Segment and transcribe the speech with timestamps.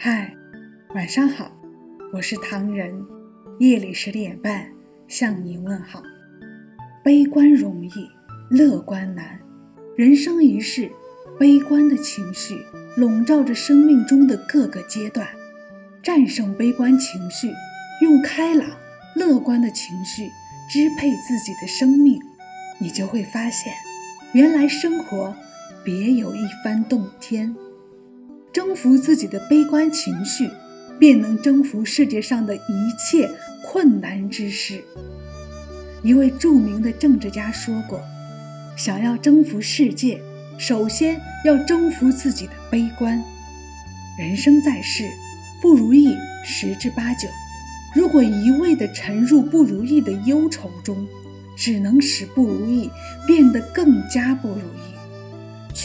[0.00, 0.32] 嗨，
[0.94, 1.50] 晚上好，
[2.12, 3.04] 我是唐人。
[3.58, 4.64] 夜里十点半
[5.08, 6.00] 向你问好。
[7.02, 8.08] 悲观容易，
[8.48, 9.40] 乐观难。
[9.96, 10.88] 人生一世，
[11.36, 12.64] 悲观的情绪
[12.96, 15.26] 笼罩着生命中的各个阶段。
[16.00, 17.50] 战胜悲观情绪，
[18.00, 18.70] 用开朗、
[19.16, 20.28] 乐观的情绪
[20.70, 22.22] 支配自己的生命，
[22.78, 23.72] 你就会发现，
[24.32, 25.34] 原来生活
[25.84, 27.52] 别有一番洞天。
[28.58, 30.50] 征服自己的悲观情绪，
[30.98, 33.30] 便能征服世界上的一切
[33.62, 34.82] 困难之事。
[36.02, 38.00] 一位著名的政治家说过
[38.76, 40.20] ：“想要征服世界，
[40.58, 43.22] 首先要征服自己的悲观。”
[44.18, 45.08] 人生在世，
[45.62, 47.28] 不如意十之八九。
[47.94, 51.06] 如果一味地沉入不如意的忧愁中，
[51.56, 52.90] 只能使不如意
[53.24, 54.97] 变得更加不如意。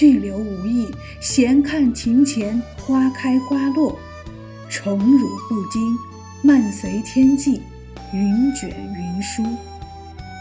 [0.00, 0.90] 去留无意，
[1.20, 3.98] 闲看庭前花开花落，
[4.70, 5.94] 宠辱不惊，
[6.40, 7.60] 漫随天际，
[8.10, 9.44] 云卷云舒。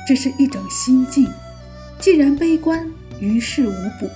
[0.08, 1.30] 这是一种心境。
[2.00, 4.10] 既然悲观于事无补，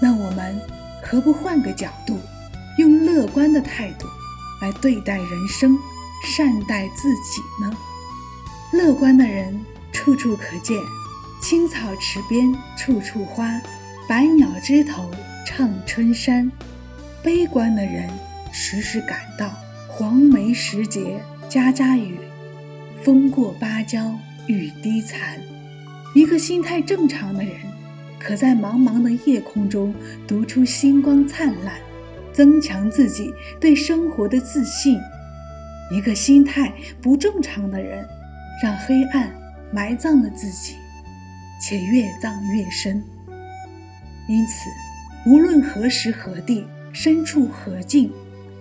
[0.00, 0.56] 那我们
[1.02, 2.16] 何不换个角度，
[2.78, 4.06] 用乐观的态度
[4.62, 5.76] 来对待人生，
[6.24, 7.76] 善待自己呢？
[8.72, 9.60] 乐观的人
[9.92, 10.80] 处处可见，
[11.42, 13.60] 青草池边处处花。
[14.06, 15.10] 百鸟枝头
[15.46, 16.50] 唱春山，
[17.22, 18.06] 悲观的人
[18.52, 19.50] 时时感到
[19.88, 22.18] 黄梅时节家家雨，
[23.02, 24.14] 风过芭蕉
[24.46, 25.38] 雨滴残。
[26.14, 27.52] 一个心态正常的人，
[28.18, 29.94] 可在茫茫的夜空中
[30.28, 31.74] 读出星光灿烂，
[32.30, 35.00] 增强自己对生活的自信。
[35.90, 38.06] 一个心态不正常的人，
[38.62, 39.32] 让黑暗
[39.72, 40.74] 埋葬了自己，
[41.58, 43.02] 且越葬越深。
[44.26, 44.70] 因此，
[45.26, 48.10] 无论何时何地、身处何境，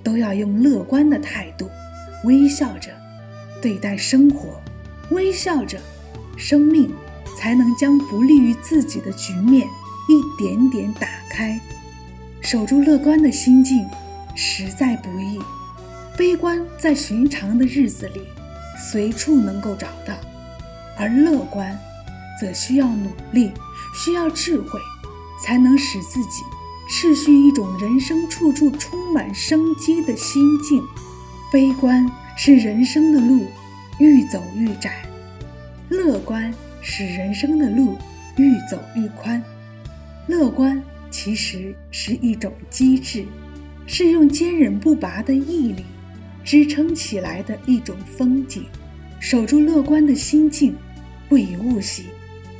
[0.04, 1.70] 都要用乐观的态度，
[2.26, 2.90] 微笑着
[3.62, 4.62] 对待生活，
[5.12, 5.80] 微笑着，
[6.38, 6.92] 生命
[7.38, 9.66] 才能将不利于自己的局面
[10.10, 11.60] 一点点打开。
[12.42, 13.86] 守住乐观的心境，
[14.36, 15.40] 实在不易。
[16.18, 18.22] 悲观在寻常的日子里
[18.78, 20.14] 随处能够找到，
[20.98, 21.80] 而乐观
[22.40, 23.52] 则需要努力，
[23.96, 24.80] 需要智慧。
[25.42, 26.44] 才能使自己
[26.90, 30.84] 持续一种人生处处充满生机的心境。
[31.52, 33.46] 悲观是人生的路
[34.00, 35.04] 愈走愈窄，
[35.90, 37.96] 乐观使人生的路
[38.38, 39.42] 愈走愈宽。
[40.28, 43.26] 乐观其实是一种机智，
[43.86, 45.84] 是用坚韧不拔的毅力
[46.44, 48.66] 支撑起来的一种风景。
[49.20, 50.76] 守住乐观的心境，
[51.30, 52.06] 不以物喜，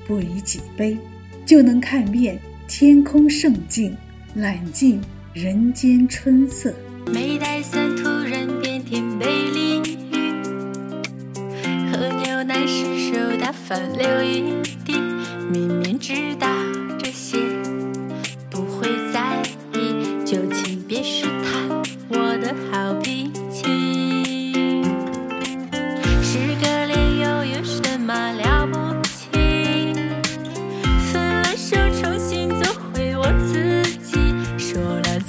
[0.08, 0.98] 不以己悲，
[1.46, 2.40] 就能看遍。
[2.76, 3.96] 天空圣境，
[4.34, 5.00] 揽尽
[5.32, 6.74] 人间春色。
[7.06, 9.96] 没带伞，突然变天被淋雨。
[11.92, 15.00] 喝牛奶时手打翻流一地，
[15.52, 16.48] 明明知道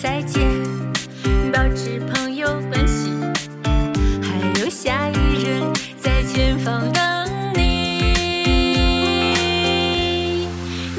[0.05, 0.47] 再见，
[1.51, 3.11] 保持朋友关系，
[4.23, 5.63] 还有下一任
[5.99, 7.03] 在前方等
[7.55, 8.13] 你，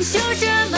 [0.02, 0.78] 就这么